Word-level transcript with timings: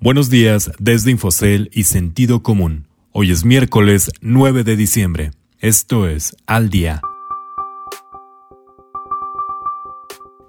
Buenos 0.00 0.30
días 0.30 0.70
desde 0.78 1.10
Infocel 1.10 1.70
y 1.72 1.82
Sentido 1.82 2.44
Común. 2.44 2.86
Hoy 3.10 3.32
es 3.32 3.44
miércoles 3.44 4.12
9 4.20 4.62
de 4.62 4.76
diciembre. 4.76 5.32
Esto 5.58 6.06
es 6.06 6.36
Al 6.46 6.70
Día. 6.70 7.00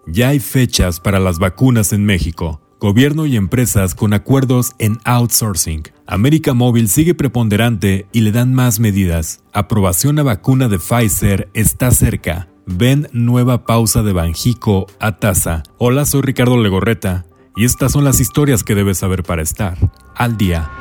Ya 0.05 0.27
hay 0.27 0.39
fechas 0.39 0.99
para 0.99 1.19
las 1.19 1.39
vacunas 1.39 1.93
en 1.93 2.05
México. 2.05 2.61
Gobierno 2.79 3.25
y 3.25 3.37
empresas 3.37 3.95
con 3.95 4.13
acuerdos 4.13 4.73
en 4.77 4.99
outsourcing. 5.03 5.81
América 6.05 6.53
Móvil 6.53 6.87
sigue 6.87 7.15
preponderante 7.15 8.05
y 8.11 8.21
le 8.21 8.31
dan 8.31 8.53
más 8.53 8.79
medidas. 8.79 9.43
Aprobación 9.51 10.19
a 10.19 10.23
vacuna 10.23 10.67
de 10.67 10.77
Pfizer 10.77 11.49
está 11.55 11.89
cerca. 11.89 12.49
Ven 12.67 13.07
nueva 13.13 13.65
pausa 13.65 14.03
de 14.03 14.13
Banjico 14.13 14.85
a 14.99 15.17
tasa. 15.17 15.63
Hola, 15.79 16.05
soy 16.05 16.21
Ricardo 16.21 16.61
Legorreta 16.61 17.25
y 17.59 17.65
estas 17.65 17.91
son 17.91 18.05
las 18.05 18.21
historias 18.21 18.63
que 18.63 18.73
debes 18.73 18.99
saber 18.99 19.23
para 19.23 19.41
estar 19.41 19.77
al 20.15 20.37
día. 20.37 20.71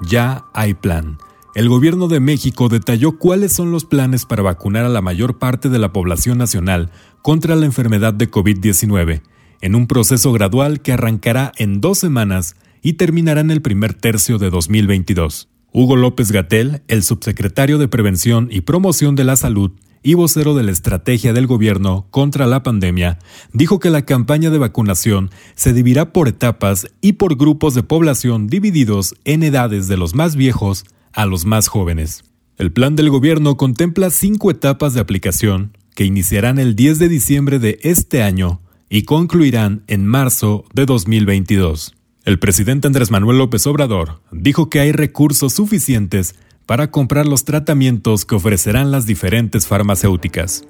Ya 0.00 0.46
hay 0.54 0.72
plan. 0.72 1.18
El 1.54 1.68
gobierno 1.68 2.08
de 2.08 2.18
México 2.18 2.70
detalló 2.70 3.18
cuáles 3.18 3.52
son 3.52 3.70
los 3.72 3.84
planes 3.84 4.24
para 4.24 4.42
vacunar 4.42 4.86
a 4.86 4.88
la 4.88 5.02
mayor 5.02 5.38
parte 5.38 5.68
de 5.68 5.78
la 5.78 5.92
población 5.92 6.38
nacional 6.38 6.90
contra 7.20 7.56
la 7.56 7.66
enfermedad 7.66 8.14
de 8.14 8.30
COVID-19, 8.30 9.20
en 9.60 9.74
un 9.74 9.86
proceso 9.86 10.32
gradual 10.32 10.80
que 10.80 10.94
arrancará 10.94 11.52
en 11.58 11.82
dos 11.82 11.98
semanas 11.98 12.56
y 12.80 12.94
terminará 12.94 13.42
en 13.42 13.50
el 13.50 13.60
primer 13.60 13.92
tercio 13.92 14.38
de 14.38 14.48
2022. 14.48 15.50
Hugo 15.74 15.96
López 15.96 16.32
Gatel, 16.32 16.80
el 16.88 17.02
subsecretario 17.02 17.76
de 17.76 17.88
Prevención 17.88 18.48
y 18.50 18.62
Promoción 18.62 19.14
de 19.14 19.24
la 19.24 19.36
Salud, 19.36 19.72
y 20.02 20.14
vocero 20.14 20.54
de 20.54 20.62
la 20.62 20.70
estrategia 20.70 21.32
del 21.32 21.46
gobierno 21.46 22.06
contra 22.10 22.46
la 22.46 22.62
pandemia, 22.62 23.18
dijo 23.52 23.78
que 23.78 23.90
la 23.90 24.04
campaña 24.04 24.50
de 24.50 24.58
vacunación 24.58 25.30
se 25.54 25.72
dividirá 25.72 26.12
por 26.12 26.28
etapas 26.28 26.86
y 27.00 27.14
por 27.14 27.36
grupos 27.36 27.74
de 27.74 27.82
población 27.82 28.46
divididos 28.46 29.14
en 29.24 29.42
edades 29.42 29.88
de 29.88 29.96
los 29.96 30.14
más 30.14 30.36
viejos 30.36 30.84
a 31.12 31.26
los 31.26 31.44
más 31.44 31.68
jóvenes. 31.68 32.24
El 32.56 32.72
plan 32.72 32.96
del 32.96 33.10
gobierno 33.10 33.56
contempla 33.56 34.10
cinco 34.10 34.50
etapas 34.50 34.94
de 34.94 35.00
aplicación 35.00 35.76
que 35.94 36.04
iniciarán 36.04 36.58
el 36.58 36.76
10 36.76 36.98
de 36.98 37.08
diciembre 37.08 37.58
de 37.58 37.78
este 37.82 38.22
año 38.22 38.60
y 38.88 39.02
concluirán 39.02 39.82
en 39.86 40.06
marzo 40.06 40.64
de 40.74 40.86
2022. 40.86 41.94
El 42.24 42.38
presidente 42.38 42.86
Andrés 42.86 43.10
Manuel 43.10 43.38
López 43.38 43.66
Obrador 43.66 44.20
dijo 44.30 44.68
que 44.68 44.80
hay 44.80 44.92
recursos 44.92 45.54
suficientes 45.54 46.34
para 46.70 46.92
comprar 46.92 47.26
los 47.26 47.44
tratamientos 47.44 48.24
que 48.24 48.36
ofrecerán 48.36 48.92
las 48.92 49.04
diferentes 49.04 49.66
farmacéuticas. 49.66 50.64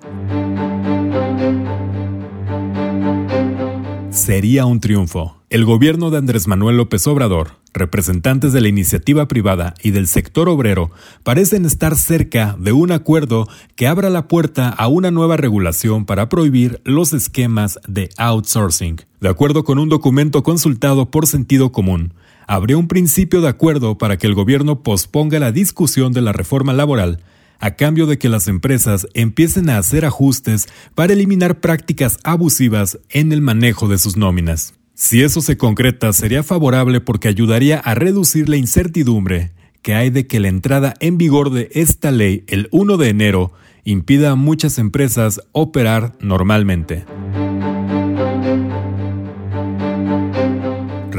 Sería 4.09 4.65
un 4.65 4.81
triunfo. 4.81 5.37
El 5.51 5.67
gobierno 5.67 6.11
de 6.11 6.17
Andrés 6.17 6.48
Manuel 6.48 6.78
López 6.78 7.06
Obrador, 7.06 7.59
representantes 7.75 8.55
de 8.55 8.62
la 8.62 8.69
iniciativa 8.69 9.28
privada 9.28 9.75
y 9.83 9.91
del 9.91 10.06
sector 10.06 10.48
obrero 10.48 10.91
parecen 11.23 11.67
estar 11.67 11.95
cerca 11.97 12.56
de 12.59 12.73
un 12.73 12.93
acuerdo 12.93 13.47
que 13.77 13.87
abra 13.87 14.09
la 14.09 14.27
puerta 14.27 14.71
a 14.71 14.89
una 14.89 15.11
nueva 15.11 15.37
regulación 15.37 16.06
para 16.06 16.31
prohibir 16.31 16.81
los 16.84 17.12
esquemas 17.12 17.78
de 17.87 18.09
outsourcing. 18.17 19.03
De 19.21 19.28
acuerdo 19.28 19.65
con 19.65 19.78
un 19.78 19.91
documento 19.91 20.43
consultado 20.45 21.11
por 21.11 21.27
sentido 21.27 21.73
común, 21.73 22.15
habría 22.51 22.77
un 22.77 22.89
principio 22.89 23.41
de 23.41 23.48
acuerdo 23.48 23.97
para 23.97 24.19
que 24.19 24.27
el 24.27 24.34
gobierno 24.34 24.83
posponga 24.83 25.39
la 25.39 25.53
discusión 25.53 26.12
de 26.12 26.20
la 26.20 26.33
reforma 26.33 26.73
laboral 26.73 27.23
a 27.61 27.77
cambio 27.77 28.06
de 28.06 28.19
que 28.19 28.29
las 28.29 28.48
empresas 28.48 29.06
empiecen 29.15 29.70
a 29.70 29.79
hacer 29.79 30.05
ajustes 30.05 30.67
para 30.97 31.12
eliminar 31.12 31.61
prácticas 31.61 32.19
abusivas 32.25 32.98
en 33.09 33.31
el 33.31 33.41
manejo 33.41 33.87
de 33.87 33.98
sus 33.98 34.17
nóminas. 34.17 34.75
Si 34.95 35.23
eso 35.23 35.43
se 35.43 35.56
concreta, 35.56 36.12
sería 36.12 36.43
favorable 36.43 37.01
porque 37.01 37.28
ayudaría 37.28 37.78
a 37.78 37.95
reducir 37.95 38.48
la 38.48 38.56
incertidumbre 38.56 39.53
que 39.81 39.95
hay 39.95 40.11
de 40.11 40.27
que 40.27 40.41
la 40.41 40.48
entrada 40.48 40.95
en 40.98 41.19
vigor 41.19 41.51
de 41.51 41.69
esta 41.72 42.10
ley 42.10 42.43
el 42.49 42.69
1 42.72 42.97
de 42.97 43.10
enero 43.10 43.53
impida 43.84 44.33
a 44.33 44.34
muchas 44.34 44.78
empresas 44.78 45.41
operar 45.53 46.15
normalmente. 46.21 47.05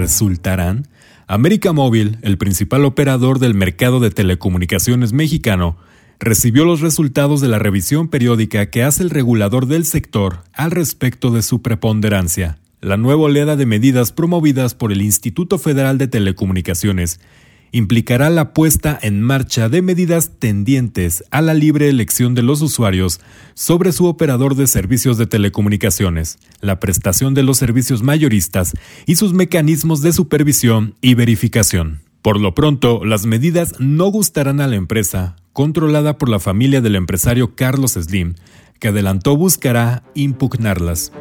Resultarán 0.01 0.87
América 1.27 1.73
Móvil, 1.73 2.17
el 2.23 2.39
principal 2.39 2.85
operador 2.85 3.37
del 3.37 3.53
mercado 3.53 3.99
de 3.99 4.09
telecomunicaciones 4.09 5.13
mexicano, 5.13 5.77
recibió 6.19 6.65
los 6.65 6.81
resultados 6.81 7.39
de 7.39 7.47
la 7.47 7.59
revisión 7.59 8.07
periódica 8.07 8.65
que 8.71 8.81
hace 8.81 9.03
el 9.03 9.11
regulador 9.11 9.67
del 9.67 9.85
sector 9.85 10.39
al 10.53 10.71
respecto 10.71 11.29
de 11.29 11.43
su 11.43 11.61
preponderancia. 11.61 12.57
La 12.81 12.97
nueva 12.97 13.21
oleada 13.21 13.55
de 13.55 13.67
medidas 13.67 14.11
promovidas 14.11 14.73
por 14.73 14.91
el 14.91 15.03
Instituto 15.03 15.59
Federal 15.59 15.99
de 15.99 16.07
Telecomunicaciones 16.07 17.19
implicará 17.71 18.29
la 18.29 18.53
puesta 18.53 18.97
en 19.01 19.21
marcha 19.21 19.69
de 19.69 19.81
medidas 19.81 20.31
tendientes 20.39 21.23
a 21.31 21.41
la 21.41 21.53
libre 21.53 21.89
elección 21.89 22.35
de 22.35 22.41
los 22.41 22.61
usuarios 22.61 23.21
sobre 23.53 23.91
su 23.91 24.05
operador 24.05 24.55
de 24.55 24.67
servicios 24.67 25.17
de 25.17 25.27
telecomunicaciones, 25.27 26.39
la 26.59 26.79
prestación 26.79 27.33
de 27.33 27.43
los 27.43 27.57
servicios 27.57 28.03
mayoristas 28.03 28.73
y 29.05 29.15
sus 29.15 29.33
mecanismos 29.33 30.01
de 30.01 30.13
supervisión 30.13 30.95
y 31.01 31.13
verificación. 31.13 32.01
Por 32.21 32.39
lo 32.39 32.53
pronto, 32.53 33.03
las 33.03 33.25
medidas 33.25 33.79
no 33.79 34.07
gustarán 34.07 34.61
a 34.61 34.67
la 34.67 34.75
empresa, 34.75 35.37
controlada 35.53 36.17
por 36.17 36.29
la 36.29 36.39
familia 36.39 36.81
del 36.81 36.95
empresario 36.95 37.55
Carlos 37.55 37.93
Slim, 37.93 38.35
que 38.79 38.89
adelantó 38.89 39.35
buscará 39.37 40.03
impugnarlas. 40.13 41.11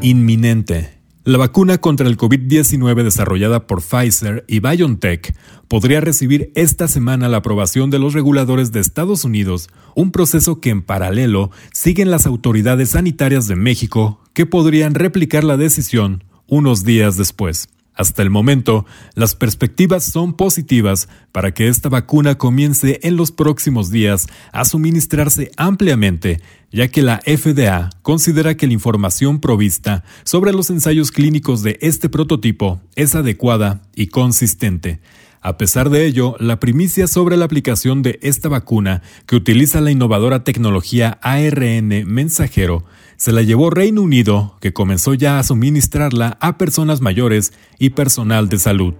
Inminente. 0.00 0.95
La 1.26 1.38
vacuna 1.38 1.78
contra 1.78 2.06
el 2.06 2.16
COVID-19 2.16 3.02
desarrollada 3.02 3.66
por 3.66 3.82
Pfizer 3.82 4.44
y 4.46 4.60
BioNTech 4.60 5.36
podría 5.66 6.00
recibir 6.00 6.52
esta 6.54 6.86
semana 6.86 7.28
la 7.28 7.38
aprobación 7.38 7.90
de 7.90 7.98
los 7.98 8.14
reguladores 8.14 8.70
de 8.70 8.78
Estados 8.78 9.24
Unidos, 9.24 9.68
un 9.96 10.12
proceso 10.12 10.60
que 10.60 10.70
en 10.70 10.82
paralelo 10.82 11.50
siguen 11.72 12.12
las 12.12 12.26
autoridades 12.26 12.90
sanitarias 12.90 13.48
de 13.48 13.56
México, 13.56 14.20
que 14.34 14.46
podrían 14.46 14.94
replicar 14.94 15.42
la 15.42 15.56
decisión 15.56 16.22
unos 16.46 16.84
días 16.84 17.16
después. 17.16 17.70
Hasta 17.96 18.22
el 18.22 18.28
momento, 18.28 18.84
las 19.14 19.34
perspectivas 19.34 20.04
son 20.04 20.34
positivas 20.34 21.08
para 21.32 21.54
que 21.54 21.68
esta 21.68 21.88
vacuna 21.88 22.36
comience 22.36 23.00
en 23.02 23.16
los 23.16 23.32
próximos 23.32 23.90
días 23.90 24.26
a 24.52 24.66
suministrarse 24.66 25.50
ampliamente, 25.56 26.42
ya 26.70 26.88
que 26.88 27.00
la 27.00 27.22
FDA 27.24 27.88
considera 28.02 28.54
que 28.56 28.66
la 28.66 28.74
información 28.74 29.40
provista 29.40 30.04
sobre 30.24 30.52
los 30.52 30.68
ensayos 30.68 31.10
clínicos 31.10 31.62
de 31.62 31.78
este 31.80 32.10
prototipo 32.10 32.82
es 32.96 33.14
adecuada 33.14 33.80
y 33.94 34.08
consistente. 34.08 35.00
A 35.40 35.56
pesar 35.56 35.88
de 35.88 36.06
ello, 36.06 36.34
la 36.38 36.60
primicia 36.60 37.06
sobre 37.06 37.36
la 37.36 37.44
aplicación 37.46 38.02
de 38.02 38.18
esta 38.20 38.48
vacuna, 38.48 39.02
que 39.26 39.36
utiliza 39.36 39.80
la 39.80 39.90
innovadora 39.90 40.44
tecnología 40.44 41.18
ARN 41.22 42.04
mensajero, 42.04 42.84
se 43.16 43.32
la 43.32 43.42
llevó 43.42 43.70
Reino 43.70 44.02
Unido, 44.02 44.56
que 44.60 44.72
comenzó 44.72 45.14
ya 45.14 45.38
a 45.38 45.42
suministrarla 45.42 46.36
a 46.40 46.58
personas 46.58 47.00
mayores 47.00 47.52
y 47.78 47.90
personal 47.90 48.48
de 48.48 48.58
salud. 48.58 48.94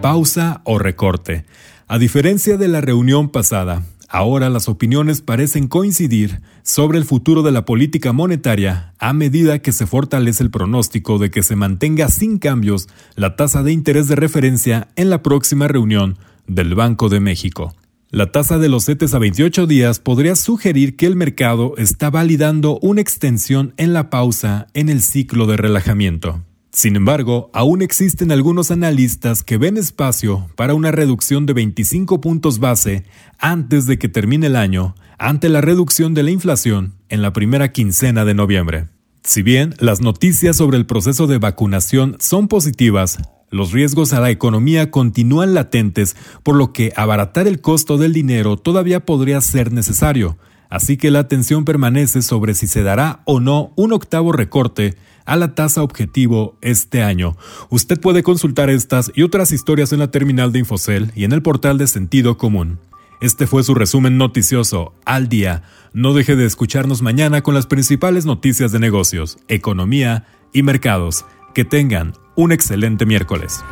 Pausa 0.00 0.60
o 0.64 0.78
recorte. 0.78 1.44
A 1.86 1.98
diferencia 1.98 2.56
de 2.56 2.68
la 2.68 2.80
reunión 2.80 3.28
pasada, 3.28 3.82
ahora 4.08 4.50
las 4.50 4.68
opiniones 4.68 5.20
parecen 5.20 5.68
coincidir 5.68 6.40
sobre 6.62 6.98
el 6.98 7.04
futuro 7.04 7.42
de 7.42 7.52
la 7.52 7.64
política 7.64 8.12
monetaria 8.12 8.94
a 8.98 9.12
medida 9.12 9.60
que 9.60 9.72
se 9.72 9.86
fortalece 9.86 10.42
el 10.42 10.50
pronóstico 10.50 11.18
de 11.18 11.30
que 11.30 11.42
se 11.42 11.56
mantenga 11.56 12.08
sin 12.08 12.38
cambios 12.38 12.88
la 13.14 13.36
tasa 13.36 13.62
de 13.62 13.72
interés 13.72 14.08
de 14.08 14.16
referencia 14.16 14.88
en 14.96 15.10
la 15.10 15.22
próxima 15.22 15.68
reunión 15.68 16.18
del 16.46 16.74
Banco 16.74 17.08
de 17.08 17.20
México. 17.20 17.74
La 18.14 18.30
tasa 18.30 18.58
de 18.58 18.68
los 18.68 18.84
CETES 18.84 19.14
a 19.14 19.18
28 19.18 19.66
días 19.66 19.98
podría 19.98 20.36
sugerir 20.36 20.96
que 20.96 21.06
el 21.06 21.16
mercado 21.16 21.72
está 21.78 22.10
validando 22.10 22.78
una 22.82 23.00
extensión 23.00 23.72
en 23.78 23.94
la 23.94 24.10
pausa 24.10 24.66
en 24.74 24.90
el 24.90 25.00
ciclo 25.00 25.46
de 25.46 25.56
relajamiento. 25.56 26.44
Sin 26.72 26.94
embargo, 26.94 27.50
aún 27.54 27.80
existen 27.80 28.30
algunos 28.30 28.70
analistas 28.70 29.42
que 29.42 29.56
ven 29.56 29.78
espacio 29.78 30.50
para 30.56 30.74
una 30.74 30.90
reducción 30.90 31.46
de 31.46 31.54
25 31.54 32.20
puntos 32.20 32.58
base 32.58 33.04
antes 33.38 33.86
de 33.86 33.98
que 33.98 34.10
termine 34.10 34.48
el 34.48 34.56
año 34.56 34.94
ante 35.16 35.48
la 35.48 35.62
reducción 35.62 36.12
de 36.12 36.22
la 36.22 36.32
inflación 36.32 36.92
en 37.08 37.22
la 37.22 37.32
primera 37.32 37.72
quincena 37.72 38.26
de 38.26 38.34
noviembre. 38.34 38.88
Si 39.24 39.40
bien 39.40 39.74
las 39.78 40.02
noticias 40.02 40.58
sobre 40.58 40.76
el 40.76 40.84
proceso 40.84 41.26
de 41.26 41.38
vacunación 41.38 42.18
son 42.20 42.46
positivas, 42.46 43.16
los 43.52 43.70
riesgos 43.70 44.12
a 44.12 44.20
la 44.20 44.30
economía 44.30 44.90
continúan 44.90 45.54
latentes, 45.54 46.16
por 46.42 46.56
lo 46.56 46.72
que 46.72 46.92
abaratar 46.96 47.46
el 47.46 47.60
costo 47.60 47.98
del 47.98 48.12
dinero 48.12 48.56
todavía 48.56 49.04
podría 49.06 49.40
ser 49.40 49.70
necesario, 49.70 50.38
así 50.70 50.96
que 50.96 51.12
la 51.12 51.20
atención 51.20 51.64
permanece 51.64 52.22
sobre 52.22 52.54
si 52.54 52.66
se 52.66 52.82
dará 52.82 53.20
o 53.26 53.38
no 53.38 53.72
un 53.76 53.92
octavo 53.92 54.32
recorte 54.32 54.96
a 55.24 55.36
la 55.36 55.54
tasa 55.54 55.82
objetivo 55.82 56.56
este 56.62 57.02
año. 57.02 57.36
Usted 57.70 58.00
puede 58.00 58.22
consultar 58.22 58.70
estas 58.70 59.12
y 59.14 59.22
otras 59.22 59.52
historias 59.52 59.92
en 59.92 60.00
la 60.00 60.10
terminal 60.10 60.50
de 60.50 60.60
Infocel 60.60 61.12
y 61.14 61.24
en 61.24 61.32
el 61.32 61.42
portal 61.42 61.78
de 61.78 61.86
Sentido 61.86 62.36
Común. 62.38 62.78
Este 63.20 63.46
fue 63.46 63.62
su 63.62 63.74
resumen 63.74 64.18
noticioso 64.18 64.94
al 65.04 65.28
día. 65.28 65.62
No 65.92 66.12
deje 66.12 66.34
de 66.34 66.44
escucharnos 66.44 67.02
mañana 67.02 67.42
con 67.42 67.54
las 67.54 67.66
principales 67.66 68.26
noticias 68.26 68.72
de 68.72 68.80
negocios, 68.80 69.38
economía 69.46 70.26
y 70.52 70.64
mercados. 70.64 71.24
Que 71.54 71.66
tengan 71.66 72.14
un 72.34 72.50
excelente 72.50 73.04
miércoles. 73.04 73.62